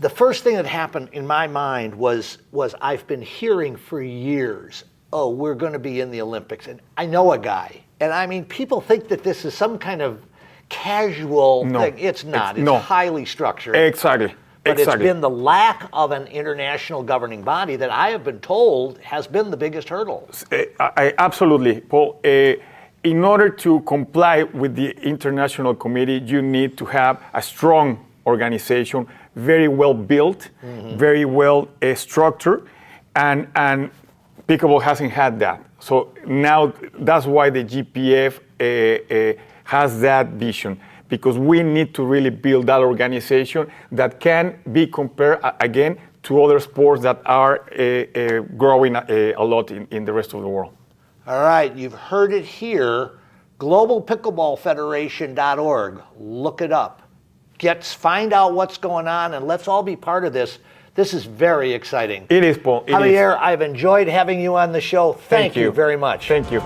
the 0.02 0.10
first 0.10 0.42
thing 0.42 0.56
that 0.56 0.66
happened 0.66 1.08
in 1.12 1.26
my 1.26 1.46
mind 1.46 1.94
was 1.94 2.38
was 2.50 2.74
I've 2.80 3.06
been 3.06 3.22
hearing 3.22 3.76
for 3.76 4.02
years, 4.02 4.84
oh, 5.12 5.30
we're 5.30 5.54
going 5.54 5.72
to 5.72 5.78
be 5.78 6.00
in 6.00 6.10
the 6.10 6.20
Olympics, 6.20 6.66
and 6.66 6.80
I 6.96 7.06
know 7.06 7.32
a 7.32 7.38
guy, 7.38 7.82
and 8.00 8.12
I 8.12 8.26
mean, 8.26 8.44
people 8.44 8.80
think 8.80 9.08
that 9.08 9.22
this 9.22 9.44
is 9.44 9.54
some 9.54 9.78
kind 9.78 10.02
of 10.02 10.22
casual 10.68 11.64
no, 11.64 11.80
thing. 11.80 11.98
It's 11.98 12.24
not. 12.24 12.50
It's, 12.50 12.58
it's 12.58 12.66
no. 12.66 12.78
highly 12.78 13.24
structured. 13.24 13.76
Exactly. 13.76 14.34
But 14.64 14.78
exactly. 14.78 15.04
it's 15.04 15.12
been 15.12 15.20
the 15.20 15.30
lack 15.30 15.88
of 15.92 16.12
an 16.12 16.26
international 16.28 17.02
governing 17.02 17.42
body 17.42 17.76
that 17.76 17.90
I 17.90 18.10
have 18.10 18.22
been 18.22 18.40
told 18.40 18.98
has 18.98 19.26
been 19.26 19.50
the 19.50 19.56
biggest 19.56 19.88
hurdle. 19.88 20.28
I, 20.52 20.68
I, 20.78 21.14
absolutely, 21.18 21.80
Paul. 21.80 22.20
Uh, 22.24 22.54
in 23.02 23.24
order 23.24 23.50
to 23.50 23.80
comply 23.80 24.44
with 24.44 24.76
the 24.76 24.90
international 25.02 25.74
committee, 25.74 26.22
you 26.24 26.40
need 26.40 26.78
to 26.78 26.84
have 26.84 27.20
a 27.34 27.42
strong 27.42 27.98
organization, 28.24 29.08
very 29.34 29.68
well 29.68 29.94
built, 29.94 30.50
mm-hmm. 30.64 30.96
very 30.96 31.24
well 31.24 31.68
uh, 31.82 31.94
structured, 31.94 32.68
and 33.16 33.48
and 33.54 33.90
Pickleball 34.48 34.82
hasn't 34.82 35.12
had 35.12 35.38
that. 35.40 35.62
So 35.78 36.12
now 36.26 36.72
that's 36.98 37.26
why 37.26 37.50
the 37.50 37.64
GPF 37.64 38.40
uh, 38.60 39.34
has 39.64 40.00
that 40.00 40.28
vision 40.28 40.80
because 41.08 41.38
we 41.38 41.62
need 41.62 41.94
to 41.94 42.04
really 42.04 42.30
build 42.30 42.66
that 42.66 42.80
organization 42.80 43.70
that 43.90 44.18
can 44.18 44.58
be 44.72 44.86
compared 44.86 45.40
again 45.60 45.98
to 46.22 46.42
other 46.42 46.58
sports 46.58 47.02
that 47.02 47.20
are 47.26 47.60
uh, 47.60 47.82
uh, 47.82 48.40
growing 48.56 48.96
uh, 48.96 49.34
a 49.36 49.44
lot 49.44 49.70
in, 49.70 49.86
in 49.90 50.06
the 50.06 50.12
rest 50.12 50.32
of 50.32 50.40
the 50.40 50.48
world. 50.48 50.72
All 51.26 51.42
right, 51.42 51.76
you've 51.76 51.92
heard 51.92 52.32
it 52.32 52.44
here. 52.44 53.18
GlobalPickleballFederation.org. 53.58 56.02
Look 56.18 56.62
it 56.62 56.72
up. 56.72 57.01
Get 57.62 57.84
find 57.84 58.32
out 58.32 58.54
what's 58.54 58.76
going 58.76 59.06
on, 59.06 59.34
and 59.34 59.46
let's 59.46 59.68
all 59.68 59.84
be 59.84 59.94
part 59.94 60.24
of 60.24 60.32
this. 60.32 60.58
This 60.96 61.14
is 61.14 61.26
very 61.26 61.72
exciting. 61.72 62.26
It 62.28 62.42
is, 62.42 62.58
Paul. 62.58 62.82
It 62.88 62.90
Javier, 62.90 63.34
is. 63.34 63.38
I've 63.40 63.62
enjoyed 63.62 64.08
having 64.08 64.40
you 64.40 64.56
on 64.56 64.72
the 64.72 64.80
show. 64.80 65.12
Thank, 65.12 65.28
Thank 65.28 65.56
you. 65.56 65.62
you 65.66 65.70
very 65.70 65.96
much. 65.96 66.26
Thank 66.26 66.50
you. 66.50 66.60